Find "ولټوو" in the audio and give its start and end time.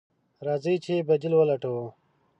1.35-1.85